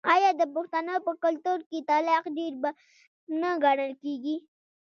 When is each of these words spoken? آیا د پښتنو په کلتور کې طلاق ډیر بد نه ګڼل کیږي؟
آیا 0.13 0.29
د 0.39 0.41
پښتنو 0.55 0.95
په 1.07 1.11
کلتور 1.23 1.59
کې 1.69 1.79
طلاق 1.89 2.23
ډیر 2.37 2.53
بد 2.63 2.75
نه 3.41 3.51
ګڼل 3.63 3.91
کیږي؟ 4.03 4.35